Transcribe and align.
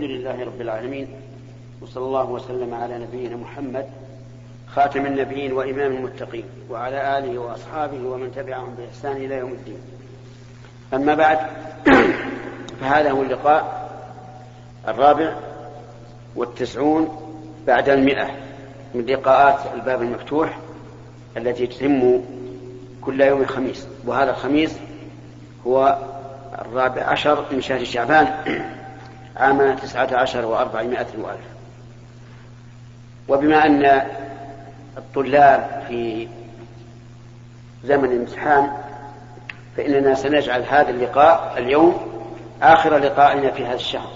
الحمد 0.00 0.16
لله 0.16 0.44
رب 0.44 0.60
العالمين 0.60 1.08
وصلى 1.82 2.04
الله 2.04 2.30
وسلم 2.30 2.74
على 2.74 2.98
نبينا 2.98 3.36
محمد 3.36 3.86
خاتم 4.74 5.06
النبيين 5.06 5.52
وإمام 5.52 5.92
المتقين 5.92 6.44
وعلى 6.70 7.18
آله 7.18 7.38
وأصحابه 7.38 8.08
ومن 8.08 8.32
تبعهم 8.32 8.74
بإحسان 8.74 9.16
إلى 9.16 9.34
يوم 9.34 9.50
الدين. 9.50 9.78
أما 10.94 11.14
بعد 11.14 11.38
فهذا 12.80 13.10
هو 13.10 13.22
اللقاء 13.22 13.90
الرابع 14.88 15.34
والتسعون 16.36 17.08
بعد 17.66 17.88
المئة 17.88 18.30
من 18.94 19.06
لقاءات 19.06 19.74
الباب 19.74 20.02
المفتوح 20.02 20.58
التي 21.36 21.66
تتم 21.66 22.20
كل 23.00 23.20
يوم 23.20 23.46
خميس 23.46 23.86
وهذا 24.06 24.30
الخميس 24.30 24.76
هو 25.66 25.98
الرابع 26.58 27.02
عشر 27.02 27.44
من 27.52 27.60
شهر 27.60 27.84
شعبان. 27.84 28.28
عام 29.36 29.76
تسعة 29.76 30.08
عشر 30.12 30.44
وأربعمائة 30.44 31.06
وألف. 31.18 31.40
وبما 33.28 33.66
أن 33.66 34.02
الطلاب 34.98 35.84
في 35.88 36.28
زمن 37.84 38.04
الامتحان 38.04 38.70
فإننا 39.76 40.14
سنجعل 40.14 40.62
هذا 40.62 40.90
اللقاء 40.90 41.54
اليوم 41.58 42.10
آخر 42.62 42.96
لقائنا 42.98 43.50
في 43.50 43.66
هذا 43.66 43.74
الشهر. 43.74 44.10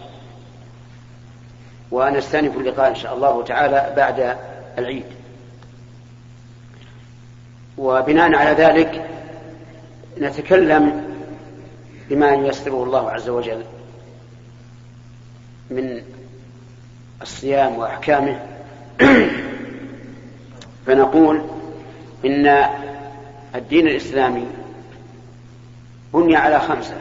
ونستأنف 1.91 2.57
اللقاء 2.57 2.89
إن 2.89 2.95
شاء 2.95 3.15
الله 3.15 3.45
تعالى 3.45 3.93
بعد 3.97 4.37
العيد. 4.79 5.05
وبناء 7.79 8.35
على 8.35 8.51
ذلك 8.51 9.07
نتكلم 10.19 11.15
بما 12.11 12.31
ييسره 12.31 12.85
الله 12.85 13.11
عز 13.11 13.29
وجل. 13.29 13.63
من 15.75 16.03
الصيام 17.23 17.79
وأحكامه. 17.79 18.41
فنقول 20.87 21.45
إن 22.25 22.67
الدين 23.55 23.89
الإسلامي 23.89 24.47
بني 26.15 26.37
على 26.37 26.61
خمسة. 26.61 26.97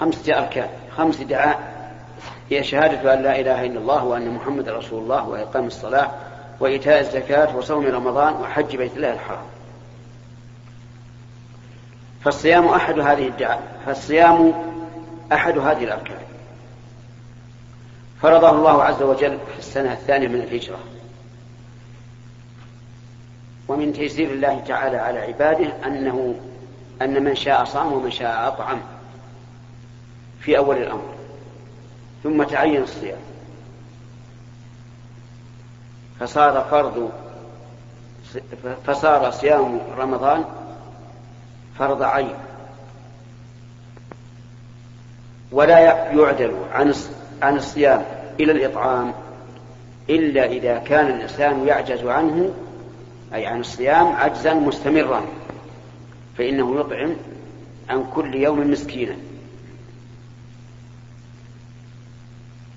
خمسة 0.00 0.38
أركان. 0.38 0.68
خمس 0.96 1.16
دعاء. 1.16 1.70
هي 2.50 2.64
شهادة 2.64 3.14
أن 3.14 3.22
لا 3.22 3.40
إله 3.40 3.66
إلا 3.66 3.80
الله 3.80 4.04
وأن 4.04 4.30
محمد 4.34 4.68
رسول 4.68 5.02
الله 5.02 5.28
وإقام 5.28 5.66
الصلاة 5.66 6.10
وإيتاء 6.60 7.00
الزكاة 7.00 7.56
وصوم 7.56 7.86
رمضان 7.86 8.34
وحج 8.34 8.76
بيت 8.76 8.96
الله 8.96 9.12
الحرام. 9.12 9.46
فالصيام 12.24 12.66
أحد 12.66 12.98
هذه 12.98 13.28
الدعاء. 13.28 13.62
فالصيام 13.86 14.69
أحد 15.32 15.58
هذه 15.58 15.84
الأركان. 15.84 16.22
فرضه 18.22 18.50
الله 18.50 18.82
عز 18.84 19.02
وجل 19.02 19.38
في 19.52 19.58
السنة 19.58 19.92
الثانية 19.92 20.28
من 20.28 20.40
الهجرة. 20.40 20.78
ومن 23.68 23.92
تيسير 23.92 24.30
الله 24.30 24.60
تعالى 24.60 24.96
على 24.96 25.18
عباده 25.18 25.86
أنه 25.86 26.34
أن 27.02 27.24
من 27.24 27.34
شاء 27.34 27.64
صام 27.64 27.92
ومن 27.92 28.10
شاء 28.10 28.48
أطعم 28.48 28.80
في 30.40 30.58
أول 30.58 30.76
الأمر. 30.76 31.14
ثم 32.22 32.42
تعين 32.42 32.82
الصيام. 32.82 33.20
فصار 36.20 36.66
فرض 36.70 37.12
فصار 38.86 39.30
صيام 39.30 39.80
رمضان 39.98 40.44
فرض 41.78 42.02
عين. 42.02 42.34
ولا 45.52 45.78
يعدل 46.12 46.54
عن 47.42 47.56
الصيام 47.56 48.04
إلى 48.40 48.52
الإطعام 48.52 49.12
إلا 50.10 50.44
إذا 50.44 50.78
كان 50.78 51.06
الإنسان 51.06 51.66
يعجز 51.66 52.04
عنه 52.04 52.50
أي 53.34 53.46
عن 53.46 53.60
الصيام 53.60 54.06
عجزا 54.06 54.54
مستمرا 54.54 55.22
فإنه 56.38 56.80
يطعم 56.80 57.16
عن 57.88 58.04
كل 58.14 58.34
يوم 58.34 58.70
مسكينا. 58.70 59.16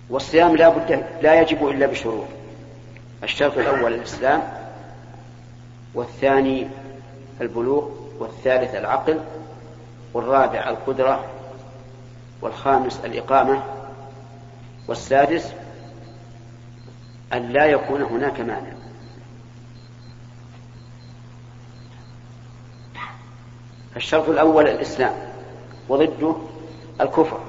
والصيام 0.09 0.55
لا 0.55 0.69
بد 0.69 1.03
لا 1.21 1.41
يجب 1.41 1.67
إلا 1.67 1.85
بشروط. 1.85 2.25
الشرط 3.23 3.57
الأول 3.57 3.93
الإسلام 3.93 4.41
والثاني 5.93 6.67
البلوغ 7.41 7.89
والثالث 8.19 8.75
العقل 8.75 9.19
والرابع 10.13 10.69
القدرة 10.69 11.25
والخامس 12.43 12.99
الإقامة 13.05 13.63
والسادس 14.87 15.51
أن 17.33 17.49
لا 17.49 17.65
يكون 17.65 18.01
هناك 18.01 18.39
مانع. 18.39 18.73
الشرط 23.95 24.29
الأول 24.29 24.67
الإسلام 24.67 25.13
وضده 25.89 26.35
الكفر. 27.01 27.39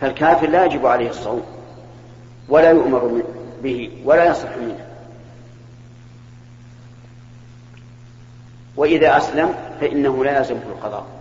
فالكافر 0.00 0.48
لا 0.48 0.64
يجب 0.64 0.86
عليه 0.86 1.10
الصوم 1.10 1.42
ولا 2.48 2.70
يؤمر 2.70 3.22
به 3.62 4.02
ولا 4.04 4.24
يصح 4.24 4.56
منه. 4.56 4.86
وإذا 8.76 9.16
أسلم 9.16 9.54
فإنه 9.80 10.24
لا 10.24 10.38
يلزمه 10.38 10.62
القضاء. 10.68 11.17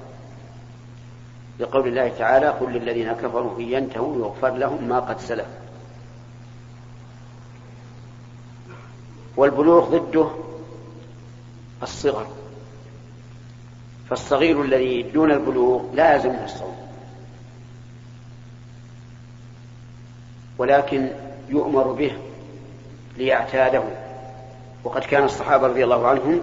لقول 1.59 1.87
الله 1.87 2.11
تعالى 2.17 2.47
قل 2.47 2.71
للذين 2.71 3.13
كفروا 3.13 3.59
إن 3.59 3.63
ينتهوا 3.63 4.17
يغفر 4.17 4.49
لهم 4.49 4.83
ما 4.83 4.99
قد 4.99 5.19
سلف. 5.19 5.47
والبلوغ 9.37 9.97
ضده 9.97 10.29
الصغر. 11.83 12.27
فالصغير 14.09 14.61
الذي 14.61 15.01
دون 15.01 15.31
البلوغ 15.31 15.83
لا 15.93 16.15
يلزمه 16.15 16.45
الصوم. 16.45 16.75
ولكن 20.57 21.09
يؤمر 21.49 21.91
به 21.91 22.17
ليعتاده. 23.17 23.83
وقد 24.83 25.01
كان 25.01 25.23
الصحابة 25.23 25.67
رضي 25.67 25.83
الله 25.83 26.07
عنهم 26.07 26.41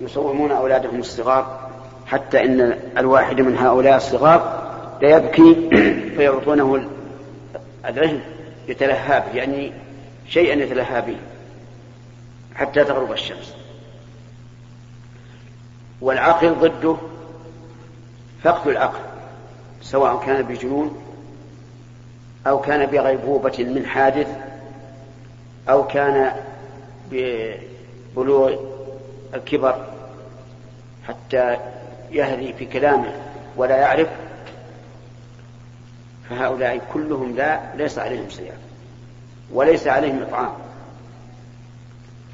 يصومون 0.00 0.52
أولادهم 0.52 1.00
الصغار 1.00 1.65
حتى 2.06 2.44
إن 2.44 2.78
الواحد 2.98 3.40
من 3.40 3.56
هؤلاء 3.56 3.96
الصغار 3.96 4.66
ليبكي 5.02 5.70
فيعطونه 6.16 6.88
العلم 7.84 8.20
يتلهى 8.68 9.20
به 9.20 9.36
يعني 9.38 9.72
شيئا 10.28 10.54
يتلهى 10.54 11.00
به 11.00 11.16
حتى 12.54 12.84
تغرب 12.84 13.12
الشمس. 13.12 13.54
والعقل 16.00 16.54
ضده 16.54 16.96
فقد 18.42 18.68
العقل 18.68 18.98
سواء 19.82 20.22
كان 20.26 20.42
بجنون 20.42 21.02
أو 22.46 22.60
كان 22.60 22.86
بغيبوبة 22.86 23.54
من 23.58 23.86
حادث 23.86 24.28
أو 25.68 25.86
كان 25.86 26.32
ببلوغ 27.10 28.54
الكبر 29.34 29.86
حتى 31.08 31.56
يهذي 32.16 32.52
في 32.52 32.64
كلامه 32.64 33.12
ولا 33.56 33.76
يعرف 33.76 34.08
فهؤلاء 36.30 36.80
كلهم 36.92 37.36
لا 37.36 37.60
ليس 37.74 37.98
عليهم 37.98 38.30
صيام 38.30 38.58
وليس 39.52 39.86
عليهم 39.86 40.22
إطعام. 40.22 40.52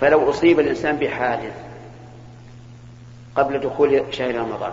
فلو 0.00 0.30
أصيب 0.30 0.60
الإنسان 0.60 0.96
بحادث 0.96 1.52
قبل 3.36 3.58
دخول 3.58 4.02
شهر 4.10 4.34
رمضان 4.34 4.72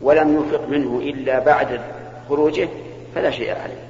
ولم 0.00 0.40
يفق 0.40 0.68
منه 0.68 0.98
إلا 0.98 1.38
بعد 1.38 1.80
خروجه 2.28 2.68
فلا 3.14 3.30
شيء 3.30 3.50
عليه 3.50 3.86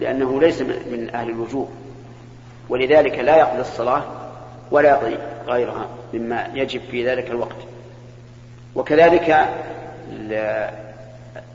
لأنه 0.00 0.40
ليس 0.40 0.62
من 0.62 1.10
أهل 1.14 1.30
الوجوب. 1.30 1.68
ولذلك 2.68 3.18
لا 3.18 3.36
يقضي 3.36 3.60
الصلاة 3.60 4.04
ولا 4.70 4.88
يقضي 4.88 5.18
غيرها 5.46 5.86
مما 6.14 6.48
يجب 6.54 6.80
في 6.90 7.08
ذلك 7.08 7.30
الوقت. 7.30 7.56
وكذلك 8.74 9.48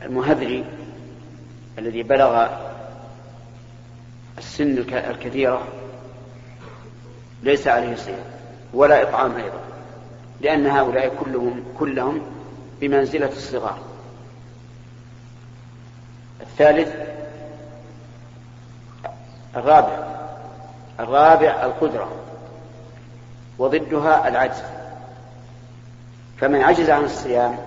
المهذري 0.05 0.65
الذي 1.77 2.03
بلغ 2.03 2.47
السن 4.37 4.77
الكثيرة 4.91 5.67
ليس 7.43 7.67
عليه 7.67 7.95
صيام 7.95 8.23
ولا 8.73 9.01
إطعام 9.01 9.35
أيضا 9.35 9.59
لأن 10.41 10.67
هؤلاء 10.67 11.15
كلهم 11.23 11.63
كلهم 11.79 12.21
بمنزلة 12.81 13.31
الصغار. 13.31 13.79
الثالث 16.41 16.95
الرابع 19.55 20.07
الرابع 20.99 21.65
القدرة 21.65 22.11
وضدها 23.57 24.27
العجز. 24.27 24.63
فمن 26.39 26.61
عجز 26.61 26.89
عن 26.89 27.03
الصيام 27.03 27.57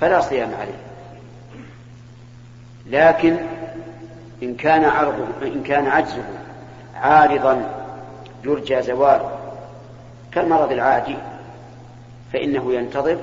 فلا 0.00 0.20
صيام 0.20 0.54
عليه. 0.54 0.88
لكن 2.86 3.36
إن 4.42 4.54
كان 4.54 4.84
عرضه 4.84 5.26
إن 5.42 5.62
كان 5.62 5.86
عجزه 5.86 6.24
عارضا 6.94 7.84
يرجى 8.44 8.82
زواله 8.82 9.38
كالمرض 10.32 10.72
العادي 10.72 11.16
فإنه 12.32 12.74
ينتظر 12.74 13.18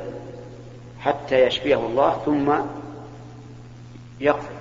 حتى 0.99 1.45
يشفيه 1.45 1.75
الله 1.75 2.21
ثم 2.25 2.53
يقضي 4.19 4.55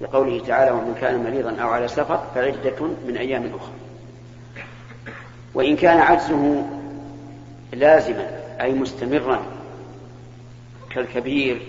لقوله 0.00 0.44
تعالى 0.46 0.70
ومن 0.70 0.94
كان 1.00 1.24
مريضا 1.24 1.62
أو 1.62 1.68
على 1.68 1.88
سفر 1.88 2.22
فعدة 2.34 2.86
من 3.06 3.16
أيام 3.16 3.42
أخرى. 3.46 3.74
وإن 5.54 5.76
كان 5.76 5.98
عجزه 5.98 6.64
لازما 7.74 8.40
أي 8.60 8.72
مستمرا 8.72 9.42
كالكبير 10.90 11.62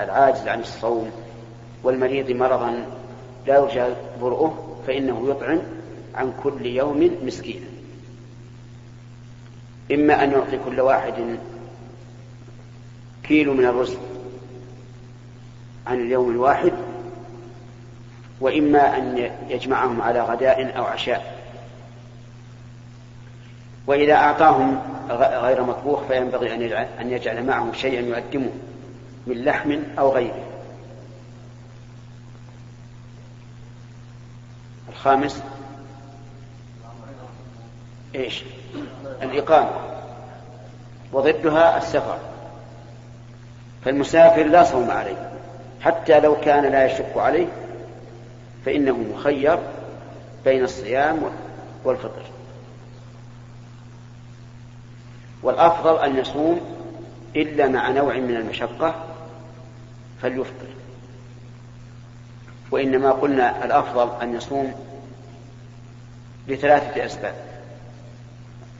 العاجز 0.00 0.48
عن 0.48 0.60
الصوم 0.60 1.10
والمريض 1.82 2.30
مرضا 2.30 2.86
لا 3.46 3.54
يرجى 3.54 3.84
برؤه 4.20 4.82
فإنه 4.86 5.30
يطعم 5.30 5.58
عن 6.14 6.32
كل 6.42 6.66
يوم 6.66 7.18
مسكينا 7.22 7.66
إما 9.92 10.24
أن 10.24 10.30
يعطي 10.32 10.58
كل 10.64 10.80
واحد 10.80 11.38
كيلو 13.22 13.54
من 13.54 13.64
الرزق 13.64 14.00
عن 15.86 16.00
اليوم 16.00 16.30
الواحد 16.30 16.72
وإما 18.40 18.96
أن 18.96 19.30
يجمعهم 19.48 20.02
على 20.02 20.20
غداء 20.20 20.78
أو 20.78 20.84
عشاء. 20.84 21.35
وإذا 23.86 24.14
أعطاهم 24.14 24.82
غير 25.10 25.62
مطبوخ 25.62 26.02
فينبغي 26.08 26.54
أن 27.00 27.10
يجعل 27.10 27.46
معهم 27.46 27.72
شيئا 27.72 28.00
يؤدمه 28.00 28.50
من 29.26 29.44
لحم 29.44 29.78
أو 29.98 30.12
غيره. 30.12 30.44
الخامس 34.88 35.42
إيش؟ 38.14 38.44
الإقامة. 39.22 39.70
وضدها 41.12 41.78
السفر. 41.78 42.18
فالمسافر 43.84 44.42
لا 44.42 44.64
صوم 44.64 44.90
عليه. 44.90 45.30
حتى 45.80 46.20
لو 46.20 46.40
كان 46.40 46.72
لا 46.72 46.86
يشق 46.86 47.18
عليه 47.18 47.46
فإنه 48.64 48.96
مخير 49.14 49.58
بين 50.44 50.64
الصيام 50.64 51.18
والفطر. 51.84 52.22
والأفضل 55.46 55.98
أن 55.98 56.16
يصوم 56.16 56.60
إلا 57.36 57.68
مع 57.68 57.90
نوع 57.90 58.16
من 58.16 58.36
المشقة 58.36 58.94
فليفطر. 60.22 60.66
وإنما 62.70 63.10
قلنا 63.10 63.64
الأفضل 63.64 64.22
أن 64.22 64.36
يصوم 64.36 64.74
لثلاثة 66.48 67.04
أسباب. 67.04 67.34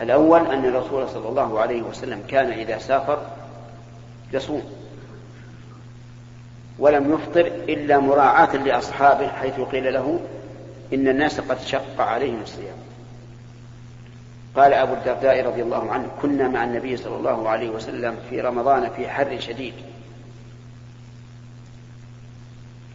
الأول 0.00 0.46
أن 0.46 0.64
الرسول 0.64 1.08
صلى 1.08 1.28
الله 1.28 1.60
عليه 1.60 1.82
وسلم 1.82 2.22
كان 2.28 2.46
إذا 2.46 2.78
سافر 2.78 3.26
يصوم 4.32 4.62
ولم 6.78 7.14
يفطر 7.14 7.46
إلا 7.46 7.98
مراعاة 7.98 8.56
لأصحابه 8.56 9.28
حيث 9.28 9.60
قيل 9.60 9.94
له 9.94 10.20
إن 10.92 11.08
الناس 11.08 11.40
قد 11.40 11.60
شق 11.60 12.00
عليهم 12.00 12.42
الصيام. 12.42 12.76
قال 14.56 14.72
أبو 14.72 14.94
الدرداء 14.94 15.46
رضي 15.46 15.62
الله 15.62 15.92
عنه 15.92 16.08
كنا 16.22 16.48
مع 16.48 16.64
النبي 16.64 16.96
صلى 16.96 17.16
الله 17.16 17.48
عليه 17.48 17.70
وسلم 17.70 18.16
في 18.30 18.40
رمضان 18.40 18.90
في 18.96 19.08
حر 19.08 19.40
شديد. 19.40 19.74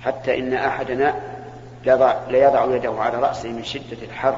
حتى 0.01 0.39
إن 0.39 0.53
أحدنا 0.53 1.15
ليضع 2.27 2.75
يده 2.75 2.93
على 2.93 3.19
رأسه 3.19 3.49
من 3.49 3.63
شدة 3.63 3.97
الحر. 4.03 4.37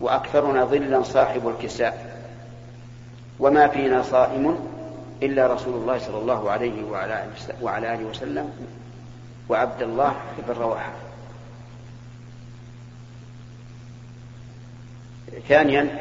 وأكثرنا 0.00 0.64
ظلا 0.64 1.02
صاحب 1.02 1.48
الكساء. 1.48 2.20
وما 3.38 3.68
فينا 3.68 4.02
صائم 4.02 4.58
إلا 5.22 5.46
رسول 5.46 5.74
الله 5.74 5.98
صلى 5.98 6.18
الله 6.18 6.50
عليه 6.50 6.84
وعلى 7.62 7.94
آله 7.94 8.04
وسلم. 8.04 8.50
وعبد 9.48 9.82
الله 9.82 10.14
بن 10.38 10.54
رواحة. 10.54 10.92
ثانيا 15.48 15.98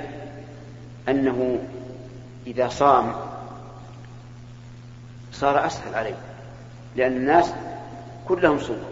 أنه 1.09 1.59
إذا 2.47 2.67
صام 2.67 3.15
صار 5.31 5.65
أسهل 5.65 5.95
عليه 5.95 6.17
لأن 6.95 7.11
الناس 7.11 7.53
كلهم 8.27 8.59
صوم 8.59 8.83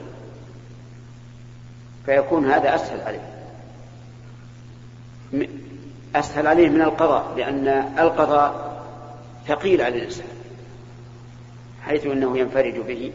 فيكون 2.06 2.52
هذا 2.52 2.76
أسهل 2.76 3.02
عليه. 3.02 3.32
أسهل 6.16 6.48
عليه 6.48 6.70
من 6.70 6.82
القضاء 6.82 7.34
لأن 7.38 7.68
القضاء 8.00 8.82
ثقيل 9.48 9.82
على 9.82 9.98
الإنسان 9.98 10.28
حيث 11.86 12.06
أنه 12.06 12.38
ينفرد 12.38 12.88
به 12.88 13.12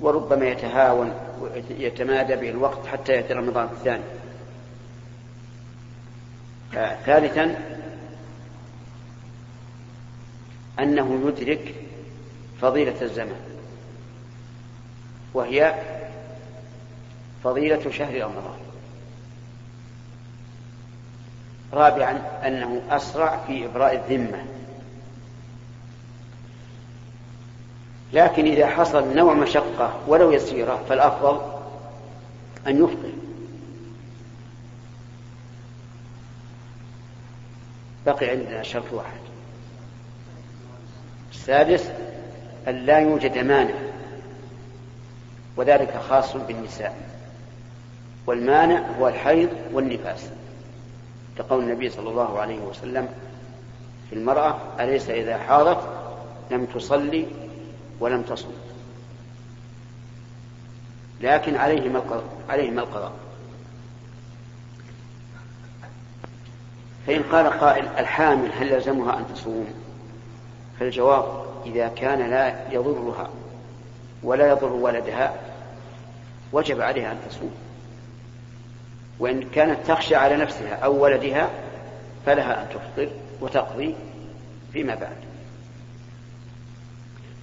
وربما 0.00 0.48
يتهاون 0.48 1.12
ويتمادى 1.40 2.36
به 2.36 2.50
الوقت 2.50 2.86
حتى 2.86 3.12
يأتي 3.12 3.32
رمضان 3.32 3.64
الثاني. 3.64 4.02
ثالثا 6.78 7.54
أنه 10.78 11.28
يدرك 11.28 11.74
فضيلة 12.60 13.02
الزمن 13.02 13.40
وهي 15.34 15.74
فضيلة 17.44 17.90
شهر 17.90 18.22
رمضان. 18.22 18.58
رابعا 21.72 22.22
أنه 22.46 22.82
أسرع 22.90 23.44
في 23.46 23.64
إبراء 23.64 23.94
الذمة. 23.94 24.44
لكن 28.12 28.46
إذا 28.46 28.66
حصل 28.66 29.16
نوع 29.16 29.34
مشقة 29.34 30.00
ولو 30.06 30.30
يسيرة 30.30 30.84
فالأفضل 30.88 31.40
أن 32.66 32.84
يفطر. 32.84 33.27
بقي 38.06 38.30
عندنا 38.30 38.62
شرط 38.62 38.92
واحد. 38.92 39.20
السادس 41.32 41.90
أن 42.68 42.74
لا 42.74 42.98
يوجد 42.98 43.38
مانع 43.38 43.74
وذلك 45.56 46.00
خاص 46.08 46.36
بالنساء. 46.36 46.96
والمانع 48.26 48.86
هو 48.98 49.08
الحيض 49.08 49.48
والنفاس. 49.72 50.30
كقول 51.38 51.62
النبي 51.64 51.90
صلى 51.90 52.10
الله 52.10 52.38
عليه 52.40 52.58
وسلم 52.58 53.08
في 54.10 54.16
المرأة 54.16 54.58
أليس 54.80 55.10
إذا 55.10 55.38
حاضت 55.38 55.88
لم 56.50 56.64
تصلي 56.64 57.26
ولم 58.00 58.22
تصم 58.22 58.50
لكن 61.20 61.56
عليهما 61.56 61.98
القضاء 61.98 62.24
عليهما 62.48 62.82
القضاء. 62.82 63.12
فإن 67.08 67.22
قال 67.22 67.46
قائل 67.46 67.88
الحامل 67.98 68.52
هل 68.52 68.72
يلزمها 68.72 69.18
أن 69.18 69.24
تصوم؟ 69.34 69.66
فالجواب 70.80 71.44
إذا 71.66 71.88
كان 71.88 72.30
لا 72.30 72.72
يضرها 72.72 73.30
ولا 74.22 74.48
يضر 74.48 74.72
ولدها 74.72 75.34
وجب 76.52 76.80
عليها 76.80 77.12
أن 77.12 77.18
تصوم. 77.28 77.54
وإن 79.18 79.42
كانت 79.42 79.86
تخشى 79.86 80.14
على 80.14 80.36
نفسها 80.36 80.74
أو 80.74 81.02
ولدها 81.02 81.50
فلها 82.26 82.62
أن 82.62 82.68
تفطر 82.68 83.08
وتقضي 83.40 83.94
فيما 84.72 84.94
بعد. 84.94 85.16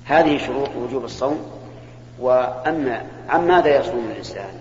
هذه 0.06 0.38
شروط 0.38 0.70
وجوب 0.76 1.06
الصوم. 1.06 1.52
وأما 2.20 3.06
عن 3.30 3.48
ماذا 3.48 3.80
يصوم 3.80 4.08
الإنسان؟ 4.12 4.60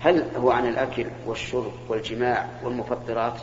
هل 0.00 0.24
هو 0.36 0.50
عن 0.50 0.68
الأكل 0.68 1.06
والشرب 1.26 1.72
والجماع 1.88 2.46
والمفطرات؟ 2.64 3.40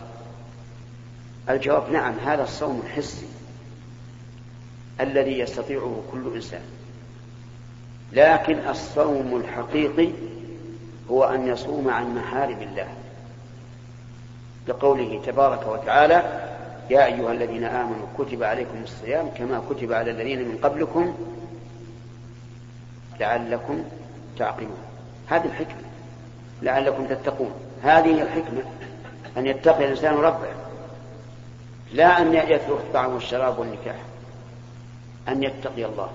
الجواب 1.49 1.91
نعم 1.91 2.13
هذا 2.25 2.43
الصوم 2.43 2.81
الحسي 2.85 3.25
الذي 5.01 5.39
يستطيعه 5.39 6.01
كل 6.11 6.35
إنسان. 6.35 6.61
لكن 8.13 8.67
الصوم 8.69 9.35
الحقيقي 9.35 10.09
هو 11.11 11.23
أن 11.23 11.47
يصوم 11.47 11.89
عن 11.89 12.15
محارم 12.15 12.61
الله. 12.61 12.87
لقوله 14.67 15.21
تبارك 15.25 15.67
وتعالى 15.67 16.43
يا 16.89 17.05
أيها 17.05 17.31
الذين 17.31 17.63
آمنوا 17.63 18.07
كتب 18.17 18.43
عليكم 18.43 18.83
الصيام 18.83 19.29
كما 19.37 19.61
كتب 19.69 19.93
على 19.93 20.11
الذين 20.11 20.47
من 20.47 20.57
قبلكم 20.63 21.15
لعلكم 23.19 23.83
تعقلون. 24.37 24.77
هذه 25.27 25.45
الحكمة 25.45 25.87
لعلكم 26.61 27.05
تتقون. 27.05 27.51
هذه 27.83 28.21
الحكمة 28.21 28.61
أن 29.37 29.47
يتقي 29.47 29.85
الإنسان 29.85 30.13
ربه. 30.13 30.66
لا 31.93 32.21
أن 32.21 32.33
يترك 32.33 32.69
الطعام 32.69 33.13
والشراب 33.13 33.59
والنكاح. 33.59 33.95
أن 35.27 35.43
يتقي 35.43 35.85
الله. 35.85 36.09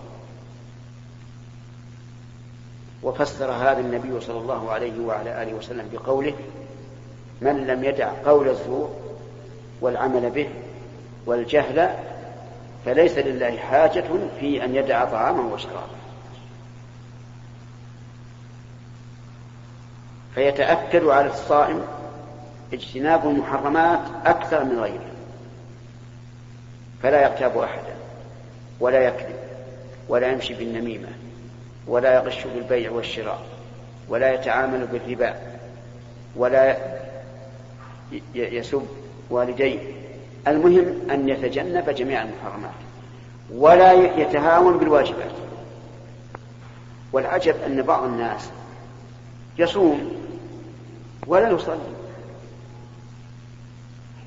وفسر 3.03 3.51
هذا 3.51 3.81
النبي 3.81 4.21
صلى 4.21 4.39
الله 4.39 4.71
عليه 4.71 5.01
وعلى 5.01 5.43
آله 5.43 5.55
وسلم 5.55 5.89
بقوله 5.93 6.35
من 7.41 7.67
لم 7.67 7.85
يدع 7.85 8.13
قول 8.25 8.49
الزور 8.49 8.91
والعمل 9.81 10.31
به 10.31 10.49
والجهل 11.27 11.95
فليس 12.85 13.19
لله 13.19 13.57
حاجة 13.57 14.05
في 14.41 14.65
أن 14.65 14.75
يدع 14.75 15.05
طعامه 15.05 15.53
وشرابه 15.53 16.03
فيتأكد 20.35 21.05
على 21.05 21.31
الصائم 21.31 21.83
اجتناب 22.73 23.29
المحرمات 23.29 24.01
أكثر 24.25 24.65
من 24.65 24.79
غيره. 24.81 25.12
فلا 27.03 27.23
يغتاب 27.23 27.59
أحدا 27.59 27.95
ولا 28.81 28.99
يكذب 28.99 29.37
ولا 30.09 30.33
يمشي 30.33 30.55
بالنميمة 30.55 31.09
ولا 31.87 32.15
يغش 32.15 32.45
بالبيع 32.55 32.91
والشراء 32.91 33.43
ولا 34.09 34.35
يتعامل 34.35 34.87
بالربا 34.87 35.35
ولا 36.37 36.77
يسب 38.35 38.87
والديه. 39.31 39.79
المهم 40.49 41.11
أن 41.11 41.29
يتجنب 41.29 41.91
جميع 41.91 42.23
المحرمات 42.23 42.71
ولا 43.55 43.93
يتهاون 43.93 44.79
بالواجبات. 44.79 45.33
والعجب 47.13 47.55
أن 47.67 47.83
بعض 47.83 48.05
الناس 48.05 48.51
يصوم 49.59 50.13
ولا 51.27 51.51
يصلي. 51.51 52.02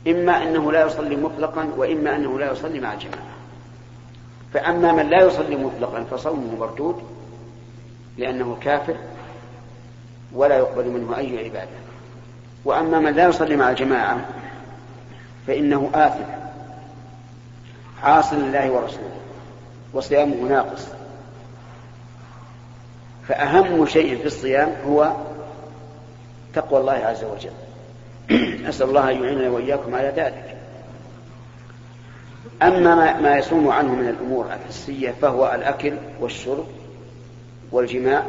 إما 0.07 0.43
أنه 0.43 0.71
لا 0.71 0.85
يصلي 0.85 1.15
مطلقا 1.15 1.69
وإما 1.77 2.15
أنه 2.15 2.39
لا 2.39 2.51
يصلي 2.51 2.79
مع 2.79 2.93
الجماعة 2.93 3.35
فأما 4.53 4.91
من 4.91 5.09
لا 5.09 5.21
يصلي 5.21 5.55
مطلقا 5.55 6.03
فصومه 6.03 6.55
مردود 6.59 7.03
لأنه 8.17 8.57
كافر 8.61 8.95
ولا 10.33 10.57
يقبل 10.57 10.89
منه 10.89 11.17
أي 11.17 11.45
عبادة. 11.45 11.69
وأما 12.65 12.99
من 12.99 13.13
لا 13.13 13.27
يصلي 13.27 13.55
مع 13.55 13.69
الجماعة 13.69 14.25
فإنه 15.47 15.89
آثم 15.93 16.23
عاص 18.03 18.33
لله 18.33 18.71
ورسوله 18.71 19.19
وصيامه 19.93 20.35
ناقص. 20.35 20.87
فأهم 23.27 23.85
شيء 23.85 24.17
في 24.17 24.25
الصيام 24.25 24.75
هو 24.87 25.13
تقوى 26.53 26.79
الله 26.79 26.93
عز 26.93 27.23
وجل. 27.23 27.51
نسأل 28.67 28.89
الله 28.89 29.11
أن 29.11 29.23
يعيننا 29.23 29.49
وإياكم 29.49 29.95
على 29.95 30.13
ذلك. 30.15 30.55
أما 32.61 33.19
ما 33.21 33.37
يصوم 33.37 33.69
عنه 33.69 33.95
من 33.95 34.07
الأمور 34.07 34.45
الحسية 34.45 35.13
فهو 35.21 35.51
الأكل 35.55 35.93
والشرب 36.19 36.65
والجماع 37.71 38.25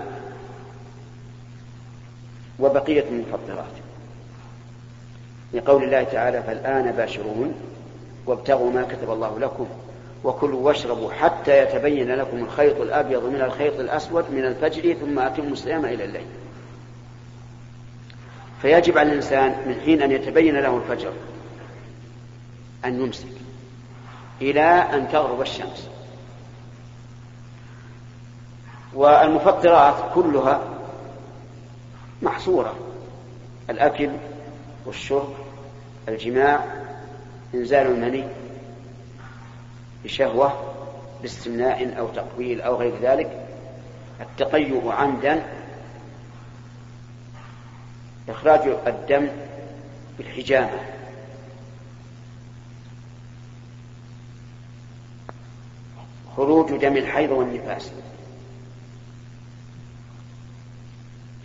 وبقية 2.59 3.05
المفطرات 3.11 3.73
لقول 5.55 5.85
الله 5.85 6.02
تعالى 6.02 6.43
فالآن 6.43 6.93
باشرون 6.93 7.55
وابتغوا 8.26 8.71
ما 8.71 8.83
كتب 8.83 9.11
الله 9.11 9.38
لكم 9.38 9.66
وكلوا 10.25 10.61
واشربوا 10.61 11.12
حتى 11.12 11.62
يتبين 11.62 12.14
لكم 12.14 12.37
الخيط 12.37 12.81
الأبيض 12.81 13.25
من 13.25 13.40
الخيط 13.40 13.81
الأسود 13.81 14.25
من 14.31 14.45
الفجر 14.45 14.95
ثم 14.95 15.19
أتموا 15.19 15.52
الصيام 15.52 15.85
إلى 15.85 16.05
الليل. 16.05 16.26
فيجب 18.62 18.98
على 18.98 19.08
الإنسان 19.08 19.50
من 19.66 19.80
حين 19.84 20.02
أن 20.02 20.12
يتبين 20.12 20.56
له 20.56 20.76
الفجر 20.76 21.12
أن 22.84 23.00
يمسك 23.00 23.26
إلى 24.42 24.62
أن 24.62 25.08
تغرب 25.08 25.40
الشمس. 25.40 25.88
والمفطرات 28.94 30.14
كلها 30.14 30.60
محصورة. 32.22 32.75
الأكل 33.70 34.10
والشرب 34.86 35.34
الجماع 36.08 36.64
إنزال 37.54 37.86
المني 37.86 38.25
بشهوة 40.04 40.52
باستمناء 41.22 41.98
أو 41.98 42.08
تقبيل 42.08 42.60
أو 42.60 42.76
غير 42.76 42.94
ذلك 43.02 43.46
التقيؤ 44.20 44.90
عمدا 44.90 45.42
إخراج 48.28 48.61
الدم 48.87 49.28
بالحجامة. 50.18 50.80
خروج 56.37 56.73
دم 56.76 56.97
الحيض 56.97 57.30
والنفاس. 57.30 57.90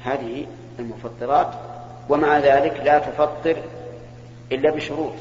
هذه 0.03 0.47
المفطرات 0.79 1.53
ومع 2.09 2.39
ذلك 2.39 2.81
لا 2.83 2.99
تفطر 2.99 3.57
إلا 4.51 4.71
بشروط. 4.71 5.13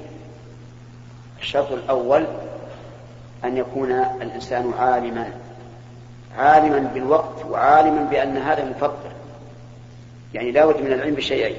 الشرط 1.41 1.73
الأول 1.73 2.27
أن 3.45 3.57
يكون 3.57 3.93
الإنسان 3.93 4.73
عالما 4.79 5.33
عالما 6.39 6.79
بالوقت 6.79 7.45
وعالما 7.45 8.05
بأن 8.05 8.37
هذا 8.37 8.65
مفطر 8.65 9.13
يعني 10.35 10.51
لا 10.51 10.67
بد 10.67 10.81
من 10.81 10.93
العلم 10.93 11.15
بشيئين. 11.15 11.57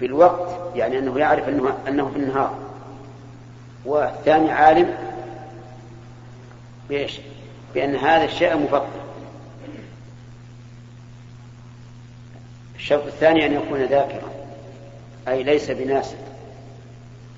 بالوقت 0.00 0.76
يعني 0.76 0.98
أنه 0.98 1.18
يعرف 1.18 1.48
أنه, 1.48 1.78
أنه 1.88 2.10
في 2.10 2.16
النهار. 2.16 2.58
والثاني 3.84 4.50
عالم 4.50 4.94
بإيش؟ 6.88 7.20
بأن 7.74 7.96
هذا 7.96 8.24
الشيء 8.24 8.56
مفطر 8.56 9.04
الشرط 12.76 13.06
الثاني 13.06 13.46
أن 13.46 13.52
يكون 13.52 13.84
ذاكرا 13.84 14.30
أي 15.28 15.42
ليس 15.42 15.70
بناسب 15.70 16.16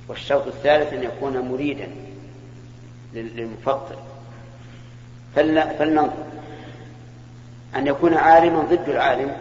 والشرط 0.08 0.46
الثالث 0.46 0.92
أن 0.92 1.02
يكون 1.02 1.38
مريدا 1.38 1.88
للمفطر. 3.14 3.96
فلننظر. 5.34 6.26
أن 7.76 7.86
يكون 7.86 8.14
عالما 8.14 8.60
ضد 8.60 8.88
العالم 8.88 9.36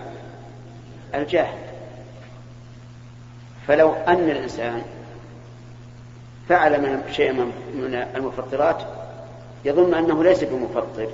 الجاهل 1.15 1.57
فلو 3.67 3.93
أن 3.93 4.29
الإنسان 4.29 4.81
فعل 6.49 6.81
من 6.81 7.13
شيء 7.13 7.33
من 7.73 7.95
المفطرات 8.15 8.83
يظن 9.65 9.93
أنه 9.93 10.23
ليس 10.23 10.43
بمفطر. 10.43 11.09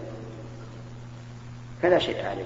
فلا 1.81 1.99
شيء 1.99 2.25
عليه. 2.25 2.45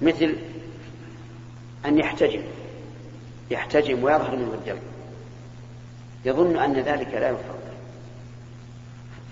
مثل 0.00 0.36
أن 1.86 1.98
يحتجم. 1.98 2.42
يحتجم 3.50 4.04
ويظهر 4.04 4.36
منه 4.36 4.54
الدم. 4.54 4.78
يظن 6.24 6.56
أن 6.56 6.72
ذلك 6.72 7.14
لا 7.14 7.28
يفطر. 7.28 7.60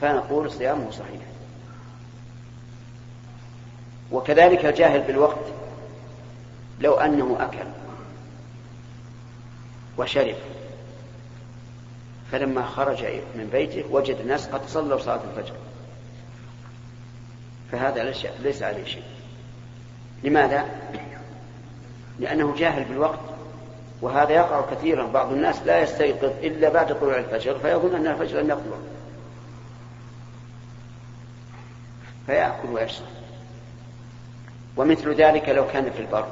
فنقول 0.00 0.52
صيامه 0.52 0.90
صحيح. 0.90 1.20
وكذلك 4.12 4.66
الجاهل 4.66 5.00
بالوقت 5.00 5.44
لو 6.80 6.94
أنه 6.94 7.36
أكل 7.40 7.68
وشرب 9.98 10.36
فلما 12.32 12.66
خرج 12.66 13.04
من 13.34 13.48
بيته 13.52 13.84
وجد 13.90 14.16
الناس 14.16 14.46
قد 14.46 14.60
صلوا 14.66 14.98
صلاة 14.98 15.20
الفجر. 15.36 15.54
فهذا 17.72 18.14
ليس 18.42 18.62
عليه 18.62 18.84
شيء. 18.84 19.02
لماذا؟ 20.24 20.64
لأنه 22.20 22.54
جاهل 22.58 22.84
بالوقت 22.84 23.18
وهذا 24.02 24.32
يقع 24.32 24.74
كثيرا. 24.74 25.06
بعض 25.06 25.32
الناس 25.32 25.62
لا 25.62 25.82
يستيقظ 25.82 26.32
إلا 26.42 26.68
بعد 26.68 27.00
طلوع 27.00 27.16
الفجر 27.18 27.58
فيظن 27.58 27.94
أن 27.94 28.06
الفجر 28.06 28.40
لم 28.40 28.50
يطلع. 28.50 28.76
فيأكل 32.26 32.68
ويشرب. 32.68 33.17
ومثل 34.78 35.14
ذلك 35.14 35.48
لو 35.48 35.66
كان 35.66 35.90
في 35.90 36.00
البر 36.00 36.26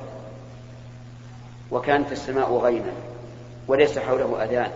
وكانت 1.70 2.12
السماء 2.12 2.56
غيما 2.56 2.92
وليس 3.68 3.98
حوله 3.98 4.44
أذان 4.44 4.70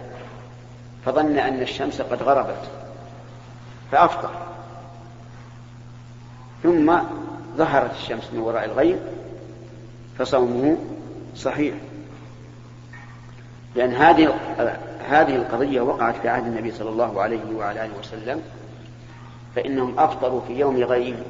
فظن 1.07 1.39
أن 1.39 1.63
الشمس 1.63 2.01
قد 2.01 2.23
غربت 2.23 2.71
فأفطر. 3.93 4.31
ثم 6.63 6.99
ظهرت 7.57 7.95
الشمس 7.95 8.31
من 8.33 8.39
وراء 8.39 8.65
الغيم 8.65 8.99
فصومه 10.19 10.77
صحيح. 11.37 11.75
لأن 13.75 13.95
هذه 13.95 14.35
هذه 15.09 15.37
القضية 15.37 15.81
وقعت 15.81 16.17
في 16.17 16.29
عهد 16.29 16.47
النبي 16.47 16.71
صلى 16.73 16.89
الله 16.89 17.23
عليه 17.23 17.57
وعلى 17.57 17.85
آله 17.85 17.99
وسلم 17.99 18.43
فإنهم 19.57 19.99
أفطروا 19.99 20.41
في 20.47 20.59
يوم 20.59 20.77
غيم. 20.77 21.23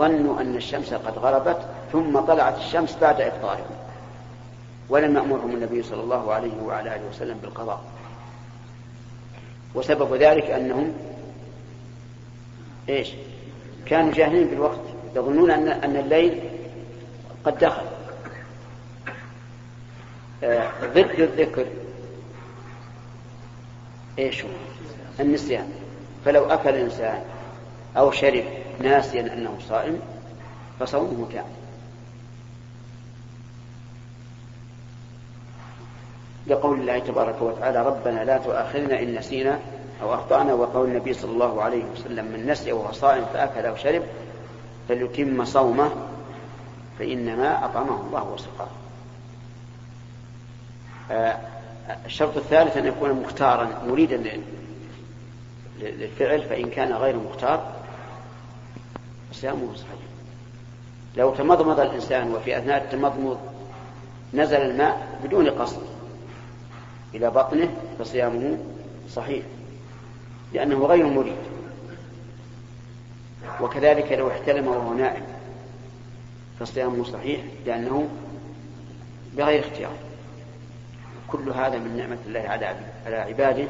ظنوا 0.00 0.40
أن 0.40 0.56
الشمس 0.56 0.94
قد 0.94 1.18
غربت 1.18 1.68
ثم 1.92 2.20
طلعت 2.20 2.58
الشمس 2.58 2.96
بعد 3.00 3.20
إفطارهم. 3.20 3.76
ولم 4.88 5.16
يأمرهم 5.16 5.50
النبي 5.50 5.82
صلى 5.82 6.02
الله 6.02 6.32
عليه 6.32 6.62
وعلى 6.62 6.96
آله 6.96 7.08
وسلم 7.10 7.38
بالقضاء. 7.42 7.80
وسبب 9.74 10.14
ذلك 10.14 10.44
أنهم 10.44 10.92
إيش؟ 12.88 13.08
كانوا 13.86 14.12
جاهلين 14.12 14.46
بالوقت 14.46 14.80
يظنون 15.16 15.50
أن 15.50 15.68
أن 15.68 15.96
الليل 15.96 16.40
قد 17.44 17.58
دخل. 17.58 17.86
آه، 20.44 20.70
ضد 20.84 21.20
الذكر. 21.20 21.66
إيش 24.18 24.44
هو؟ 24.44 24.50
النسيان. 25.20 25.72
فلو 26.24 26.44
أكل 26.44 26.70
الإنسان 26.70 27.22
أو 27.96 28.10
شرب 28.10 28.44
ناسيا 28.80 29.20
أنه 29.20 29.58
صائم 29.68 30.00
فصومه 30.80 31.28
تام 31.32 31.44
لقول 36.46 36.80
الله 36.80 36.98
تبارك 36.98 37.42
وتعالى 37.42 37.86
ربنا 37.86 38.24
لا 38.24 38.38
تؤاخذنا 38.38 39.02
إن 39.02 39.14
نسينا 39.14 39.58
أو 40.02 40.14
أخطأنا 40.14 40.54
وقول 40.54 40.88
النبي 40.88 41.12
صلى 41.12 41.30
الله 41.30 41.62
عليه 41.62 41.84
وسلم 41.84 42.24
من 42.24 42.46
نسي 42.46 42.72
وهو 42.72 42.92
صائم 42.92 43.24
فأكل 43.32 43.66
أو 43.66 43.76
شرب 43.76 44.02
فليتم 44.88 45.44
صومه 45.44 45.90
فإنما 46.98 47.64
أطعمه 47.64 48.00
الله 48.00 48.24
وسقاه. 48.24 48.68
الشرط 52.06 52.36
الثالث 52.36 52.76
أن 52.76 52.86
يكون 52.86 53.12
مختارا 53.12 53.82
مريدا 53.88 54.40
للفعل 55.80 56.42
فإن 56.42 56.70
كان 56.70 56.92
غير 56.92 57.16
مختار 57.16 57.79
صيامه 59.32 59.74
صحيح. 59.74 60.10
لو 61.16 61.34
تمضمض 61.34 61.80
الإنسان 61.80 62.34
وفي 62.34 62.58
أثناء 62.58 62.84
التمضمض 62.84 63.38
نزل 64.34 64.56
الماء 64.56 65.18
بدون 65.24 65.50
قصد 65.50 65.82
إلى 67.14 67.30
بطنه 67.30 67.68
فصيامه 67.98 68.58
صحيح 69.10 69.44
لأنه 70.52 70.86
غير 70.86 71.06
مريد. 71.06 71.36
وكذلك 73.60 74.12
لو 74.12 74.30
احتلم 74.30 74.66
وهو 74.66 74.94
نائم 74.94 75.22
فصيامه 76.60 77.04
صحيح 77.04 77.40
لأنه 77.66 78.08
بغير 79.36 79.60
اختيار. 79.60 79.92
كل 81.28 81.50
هذا 81.50 81.78
من 81.78 81.96
نعمة 81.96 82.18
الله 82.26 82.40
على 83.06 83.16
عباده 83.16 83.64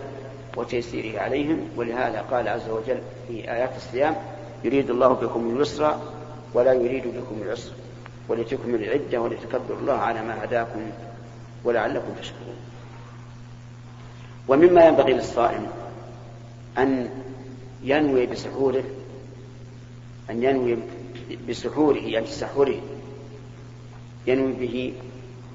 وتيسيره 0.57 1.21
عليهم 1.21 1.69
ولهذا 1.77 2.21
قال 2.31 2.49
عز 2.49 2.69
وجل 2.69 2.99
في 3.29 3.53
آيات 3.53 3.77
الصيام 3.77 4.17
يريد 4.65 4.91
الله 4.91 5.09
بكم 5.09 5.57
اليسر 5.57 5.99
ولا 6.55 6.73
يريد 6.73 7.07
بكم 7.07 7.43
العسر 7.43 7.73
ولتكملوا 8.29 8.79
العدة 8.79 9.21
ولتكبروا 9.21 9.79
الله 9.81 9.93
على 9.93 10.23
ما 10.23 10.45
هداكم 10.45 10.81
ولعلكم 11.65 12.15
تشكرون. 12.21 12.57
ومما 14.49 14.87
ينبغي 14.87 15.13
للصائم 15.13 15.67
أن 16.79 17.11
ينوي 17.83 18.27
بسحوره 18.27 18.85
أن 20.31 20.43
ينوي 20.43 20.79
بسحوره 21.49 21.99
يعني 21.99 22.27
سحوره 22.27 22.81
ينوي 24.27 24.53
به 24.53 24.93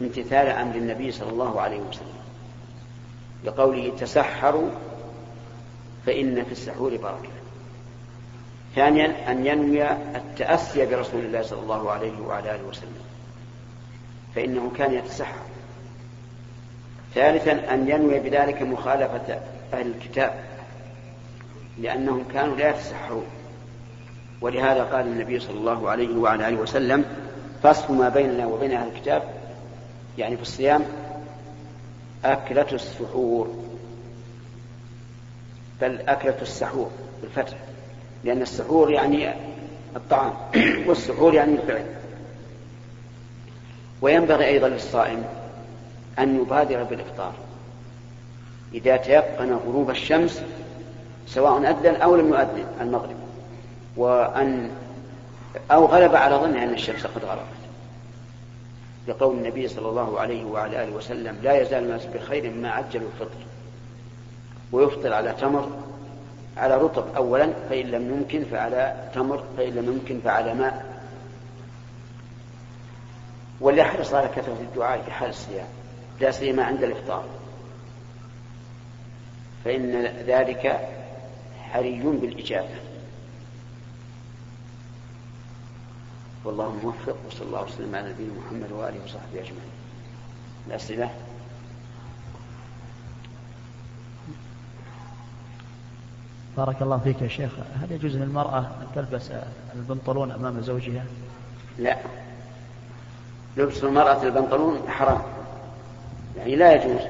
امتثال 0.02 0.48
أمر 0.48 0.76
النبي 0.76 1.12
صلى 1.12 1.30
الله 1.30 1.62
عليه 1.62 1.80
وسلم 1.80 2.16
لقوله 3.46 3.94
تسحروا 4.00 4.70
فإن 6.06 6.44
في 6.44 6.52
السحور 6.52 6.98
بركة. 6.98 7.35
ثانيا 8.76 9.32
أن 9.32 9.46
ينوي 9.46 9.92
التأسي 9.92 10.86
برسول 10.86 11.26
الله 11.26 11.42
صلى 11.42 11.60
الله 11.60 11.92
عليه 11.92 12.22
وعلى 12.22 12.56
آله 12.56 12.64
وسلم 12.64 13.04
فإنه 14.36 14.72
كان 14.78 14.94
يتسحر. 14.94 15.46
ثالثا 17.16 17.74
أن 17.74 17.90
ينوي 17.90 18.20
بذلك 18.20 18.62
مخالفة 18.62 19.40
أهل 19.74 19.88
الكتاب 19.88 20.34
لأنهم 21.78 22.24
كانوا 22.34 22.56
لا 22.56 22.70
يتسحرون. 22.70 23.26
ولهذا 24.42 24.84
قال 24.84 25.08
النبي 25.08 25.40
صلى 25.40 25.58
الله 25.58 25.90
عليه 25.90 26.18
وعلى 26.18 26.48
آله 26.48 26.58
وسلم 26.58 27.06
فصل 27.64 27.94
ما 27.94 28.10
بيننا 28.10 28.46
وبين 28.46 28.72
أهل 28.72 28.88
الكتاب 28.88 29.24
يعني 30.18 30.36
في 30.36 30.42
الصيام 30.42 30.86
أكلة 32.26 32.68
السحور. 32.72 33.66
بل 35.82 36.02
أكلة 36.02 36.42
السحور 36.42 36.92
بالفتح. 37.22 37.58
لأن 38.26 38.42
السحور 38.42 38.92
يعني 38.92 39.34
الطعام 39.96 40.34
والسحور 40.88 41.34
يعني 41.34 41.54
الفعل. 41.54 41.86
وينبغي 44.02 44.46
أيضا 44.46 44.68
للصائم 44.68 45.24
أن 46.20 46.42
يبادر 46.42 46.84
بالإفطار. 46.84 47.34
إذا 48.74 48.98
تيقن 48.98 49.54
غروب 49.54 49.90
الشمس 49.90 50.42
سواء 51.28 51.58
أذن 51.58 52.02
أو 52.02 52.16
لم 52.16 52.30
يؤذن 52.30 52.66
المغرب. 52.82 53.16
وأن 53.98 54.72
أو 55.72 55.86
غلب 55.86 56.16
على 56.16 56.36
ظنه 56.36 56.64
أن 56.64 56.74
الشمس 56.74 57.06
قد 57.06 57.26
غربت. 57.26 57.42
لقول 59.08 59.36
النبي 59.36 59.68
صلى 59.68 59.90
الله 59.90 60.20
عليه 60.20 60.46
وعلى 60.46 60.84
آله 60.84 60.96
وسلم 60.96 61.38
لا 61.44 61.62
يزال 61.62 61.84
الناس 61.84 62.06
بخير 62.06 62.54
ما 62.54 62.70
عجلوا 62.72 63.10
الفطر. 63.14 63.46
ويفطر 64.72 65.14
على 65.14 65.34
تمر 65.42 65.70
على 66.58 66.76
رطب 66.78 67.16
أولا 67.16 67.54
فإن 67.70 67.86
لم 67.86 68.10
يمكن 68.10 68.46
فعلى 68.46 69.10
تمر 69.14 69.44
فإن 69.58 69.74
لم 69.74 69.86
يمكن 69.86 70.20
فعلى 70.20 70.54
ماء 70.54 70.96
وليحرص 73.62 74.14
على 74.14 74.28
كثرة 74.28 74.58
الدعاء 74.62 75.02
في 75.02 75.12
حال 75.12 75.30
الصيام 75.30 75.68
لا 76.20 76.32
سيما 76.32 76.64
عند 76.64 76.84
الإفطار 76.84 77.26
فإن 79.66 80.06
ذلك 80.06 80.90
حري 81.72 82.00
بالإجابة 82.00 82.76
والله 86.46 86.76
موفق 86.84 87.18
وصلى 87.28 87.48
الله 87.48 87.64
وسلم 87.64 87.96
على 87.96 88.10
نبينا 88.10 88.34
محمد 88.34 88.72
وآله 88.72 89.04
وصحبه 89.04 89.40
أجمعين. 89.40 89.72
الاسئله؟ 90.68 91.10
بارك 96.58 96.82
الله 96.82 96.98
فيك 96.98 97.22
يا 97.22 97.28
شيخ. 97.28 97.52
هل 97.82 97.92
يجوز 97.92 98.16
للمرأة 98.16 98.60
أن 98.60 98.88
تلبس 98.96 99.32
البنطلون 99.76 100.32
أمام 100.32 100.62
زوجها؟ 100.62 101.06
لا. 101.80 101.98
لبس 103.58 103.84
المرأة 103.84 104.24
البنطلون 104.24 104.90
حرام. 104.90 105.22
يعني 106.38 106.56
لا 106.56 106.74
يجوز 106.74 107.02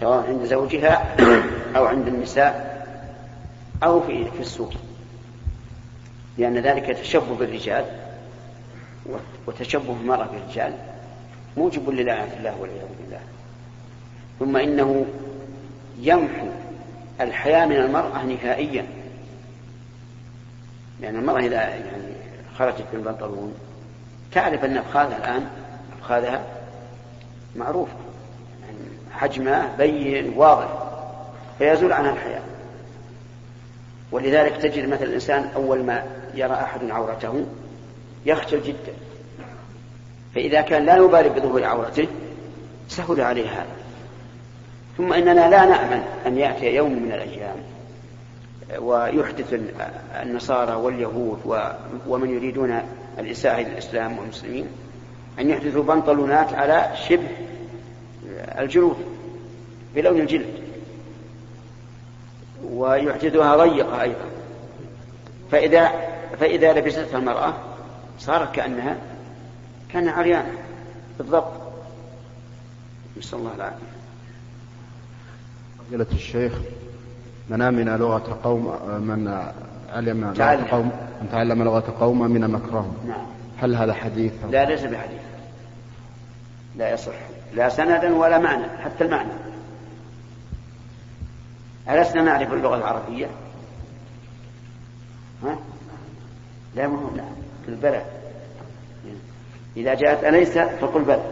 سواء 0.00 0.26
عند 0.26 0.44
زوجها 0.44 1.16
أو 1.76 1.86
عند 1.86 2.06
النساء 2.08 2.86
أو 3.82 4.00
في 4.00 4.24
في 4.24 4.40
السوق. 4.40 4.72
لأن 6.38 6.58
ذلك 6.58 6.98
تشبه 6.98 7.34
بالرجال 7.34 7.84
وتشبه 9.46 9.96
المرأة 10.00 10.26
بالرجال. 10.26 10.72
موجب 11.56 11.90
للعنة 11.90 12.34
الله 12.38 12.60
والعياذ 12.60 12.88
بالله. 13.00 13.20
ثم 14.38 14.56
إنه 14.56 15.06
يمحو 16.00 16.46
الحياة 17.20 17.66
من 17.66 17.76
المرأة 17.76 18.24
نهائيا. 18.24 18.86
لأن 21.00 21.16
المرأة 21.16 21.40
إذا 21.40 21.56
يعني 21.56 22.12
خرجت 22.58 22.84
بالبنطلون 22.92 23.54
تعرف 24.32 24.64
أن 24.64 24.76
أفخاذها 24.76 25.16
الآن 25.16 25.46
أفخاذها 25.98 26.44
معروفة. 27.56 27.96
يعني 28.62 28.78
حجمها 29.12 29.76
بين 29.78 30.32
واضح. 30.36 30.68
فيزول 31.58 31.92
عنها 31.92 32.12
الحياة. 32.12 32.42
ولذلك 34.12 34.56
تجد 34.56 34.88
مثل 34.88 35.04
الإنسان 35.04 35.50
أول 35.56 35.84
ما 35.84 36.02
يرى 36.34 36.54
أحد 36.54 36.90
عورته 36.90 37.46
يخجل 38.26 38.62
جدا. 38.62 38.92
فإذا 40.34 40.60
كان 40.60 40.84
لا 40.84 40.96
يبالي 40.96 41.28
بظهور 41.28 41.64
عورته 41.64 42.08
سهل 42.88 43.20
عليه 43.20 43.48
هذا. 43.48 43.75
ثم 44.96 45.12
إننا 45.12 45.50
لا 45.50 45.64
نأمن 45.64 46.02
أن 46.26 46.38
يأتي 46.38 46.74
يوم 46.74 46.92
من 46.92 47.12
الأيام. 47.12 47.56
ويحدث 48.78 49.60
النصارى 50.22 50.74
واليهود 50.74 51.38
ومن 52.06 52.30
يريدون 52.30 52.82
الإساءة 53.18 53.60
إلى 53.60 53.72
الإسلام 53.72 54.18
والمسلمين 54.18 54.66
أن 55.38 55.50
يحدثوا 55.50 55.82
بنطلونات 55.82 56.52
على 56.52 56.90
شبه 57.08 57.28
الجلود 58.58 58.96
بلون 59.94 60.20
الجلد. 60.20 60.54
ويحدثها 62.64 63.56
ضيقة 63.56 64.02
أيضا. 64.02 64.26
فإذا 65.50 65.92
فإذا 66.40 66.72
لبستها 66.72 67.18
المرأة 67.18 67.54
صارت 68.18 68.54
كأنها 68.54 68.96
كان 69.92 70.08
عريانا 70.08 70.52
بالضبط. 71.18 71.52
نسأل 73.18 73.38
الله 73.38 73.54
العافية. 73.56 73.95
فضيلة 75.86 76.06
الشيخ 76.12 76.52
من 77.48 77.62
أمن 77.62 77.96
لغة 77.96 78.40
قوم 78.44 78.64
من 79.00 79.28
علم 79.92 80.24
لغة 80.24 80.66
قوم 80.70 80.92
من 81.22 81.28
تعلم 81.32 81.62
لغة 81.62 81.94
قوم 82.00 82.30
من 82.30 82.50
مكرهم. 82.50 82.96
نعم. 83.08 83.26
هل 83.58 83.74
هذا 83.74 83.92
حديث؟ 83.92 84.32
لا 84.50 84.64
ليس 84.64 84.80
بحديث. 84.80 85.20
لا 86.76 86.94
يصح. 86.94 87.12
لا 87.54 87.68
سندا 87.68 88.14
ولا 88.14 88.38
معنى 88.38 88.64
حتى 88.84 89.04
المعنى. 89.04 89.32
ألسنا 91.88 92.22
نعرف 92.22 92.52
اللغة 92.52 92.76
العربية؟ 92.76 93.26
ها؟ 95.44 95.58
لا 96.74 96.88
مهم 96.88 97.16
لا. 97.16 97.24
البلى 97.68 98.02
إذا 99.76 99.94
جاءت 99.94 100.24
أليس؟ 100.24 100.58
فقل 100.58 101.02
بلى. 101.02 101.30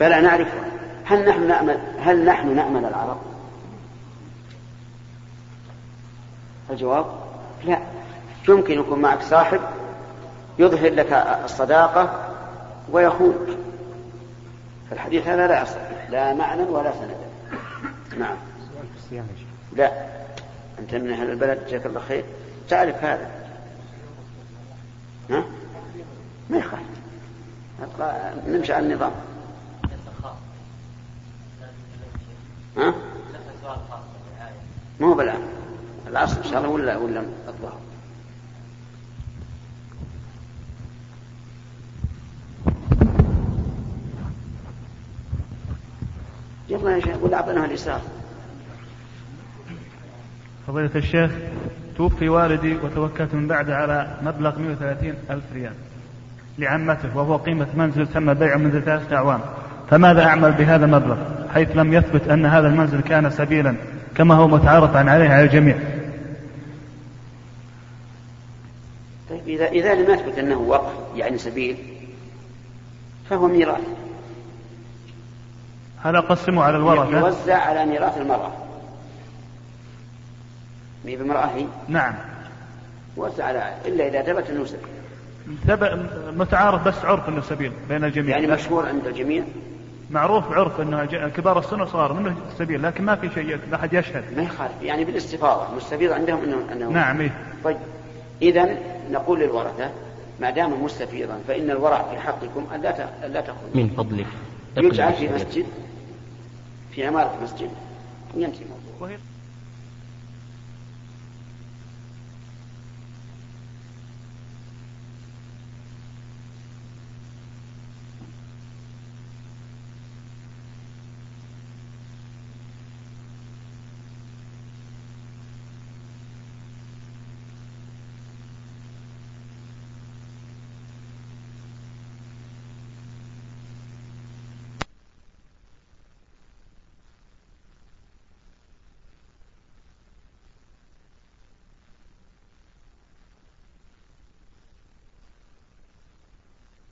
بلى 0.00 0.20
نعرفها. 0.20 0.77
هل 1.08 1.28
نحن 1.28 1.48
نأمل 1.48 1.78
هل 2.00 2.24
نحن 2.24 2.56
نأمل 2.56 2.84
العرب؟ 2.84 3.18
الجواب؟ 6.70 7.06
لا. 7.64 7.78
يمكن 8.48 8.80
يكون 8.80 8.98
معك 8.98 9.22
صاحب 9.22 9.60
يظهر 10.58 10.90
لك 10.92 11.12
الصداقة 11.44 12.34
ويخونك. 12.92 13.58
فالحديث 14.90 15.26
هذا 15.26 15.46
لا 15.46 15.62
يصح 15.62 16.10
لا 16.10 16.34
معنى 16.34 16.62
ولا 16.62 16.92
سندا 16.92 17.16
نعم. 18.18 18.36
لا. 19.76 19.92
أنت 20.78 20.94
من 20.94 21.12
أهل 21.12 21.30
البلد 21.30 21.66
جزاك 21.66 21.86
الله 21.86 22.00
خير. 22.00 22.24
تعرف 22.68 23.04
هذا. 23.04 23.30
ها؟ 25.30 25.44
ما 26.50 26.58
يخالف. 26.58 26.82
نمشي 28.46 28.72
على 28.72 28.86
النظام. 28.86 29.12
ها؟ 32.78 32.94
ما 35.00 35.06
هو 35.06 35.14
بالعام 35.14 35.42
العصر 36.06 36.38
إن 36.38 36.50
شاء 36.50 36.58
الله 36.58 36.68
ولا 36.70 36.96
ولا 36.96 37.20
الظهر 37.48 37.78
يلا 46.68 46.96
يا 46.96 47.00
شيخ 47.00 47.16
ولا 47.22 47.36
أعطيناها 47.36 47.64
اليسار 47.64 48.00
فضيلة 50.66 50.90
الشيخ 50.94 51.30
توفي 51.96 52.28
والدي 52.28 52.76
وتوكلت 52.76 53.34
من 53.34 53.48
بعده 53.48 53.76
على 53.76 54.16
مبلغ 54.22 54.58
130 54.58 55.14
ألف 55.30 55.44
ريال 55.52 55.74
لعمته 56.58 57.16
وهو 57.16 57.36
قيمة 57.36 57.66
منزل 57.74 58.06
تم 58.06 58.34
بيعه 58.34 58.56
منذ 58.56 58.80
ثلاثة 58.80 59.16
أعوام. 59.16 59.40
فماذا 59.90 60.24
أعمل 60.26 60.52
بهذا 60.52 60.84
المبلغ؟ 60.84 61.37
حيث 61.54 61.76
لم 61.76 61.92
يثبت 61.92 62.28
أن 62.28 62.46
هذا 62.46 62.68
المنزل 62.68 63.00
كان 63.00 63.30
سبيلا 63.30 63.76
كما 64.14 64.34
هو 64.34 64.48
متعارف 64.48 64.96
عليه 64.96 65.28
على 65.28 65.44
الجميع. 65.44 65.78
طيب 69.30 69.48
إذا 69.48 69.66
إذا 69.66 69.94
لم 69.94 70.14
يثبت 70.14 70.38
أنه 70.38 70.58
وقف 70.58 70.92
يعني 71.16 71.38
سبيل 71.38 71.76
فهو 73.30 73.48
ميراث. 73.48 73.80
هل 76.02 76.16
أقسمه 76.16 76.62
على 76.62 76.76
الورثة؟ 76.76 77.18
يوزع 77.18 77.56
على 77.56 77.86
ميراث 77.86 78.18
المرأة. 78.18 78.52
مي 81.04 81.16
بامرأة 81.16 81.46
هي؟ 81.46 81.64
نعم. 81.88 82.14
وزع 83.16 83.44
على 83.44 83.74
إلا 83.86 84.08
إذا 84.08 84.22
ثبت 84.22 84.50
أنه 84.50 84.64
سبيل. 84.64 84.88
متعارف 86.36 86.88
بس 86.88 87.04
عرف 87.04 87.28
أنه 87.28 87.40
سبيل 87.40 87.72
بين 87.88 88.04
الجميع. 88.04 88.38
يعني 88.38 88.46
مشهور 88.52 88.86
عند 88.86 89.06
الجميع؟ 89.06 89.44
معروف 90.10 90.52
عرف 90.52 90.80
إنه 90.80 91.04
كبار 91.06 91.58
السن 91.58 91.80
وصغار 91.80 92.12
منه 92.12 92.36
سبيل 92.58 92.82
لكن 92.82 93.04
ما 93.04 93.16
في 93.16 93.30
شيء 93.34 93.58
لا 93.70 93.76
احد 93.76 93.92
يشهد. 93.92 94.24
ما 94.36 94.42
يخالف 94.42 94.82
يعني 94.82 95.04
بالاستفاضة 95.04 95.76
مستفيض 95.76 96.12
عندهم 96.12 96.44
انه 96.44 96.72
إنه 96.72 96.90
نعم 96.90 97.20
إيه؟ 97.20 97.30
طيب 97.64 97.76
اذا 98.42 98.76
نقول 99.10 99.40
للورثة 99.40 99.90
ما 100.40 100.50
دام 100.50 100.84
مستفيضا 100.84 101.38
فإن 101.48 101.70
الورع 101.70 102.02
في 102.02 102.20
حقكم 102.20 102.66
أن 102.74 102.80
لا 102.80 103.08
لا 103.28 103.40
تأخذوا. 103.40 103.70
من 103.74 103.88
فضلك. 103.96 104.26
يجعل 104.76 105.12
في 105.12 105.28
مسجد 105.28 105.66
في 106.90 107.06
عمارة 107.06 107.34
مسجد 107.42 107.70
ينتهي 108.36 108.62
الموضوع. 108.62 109.18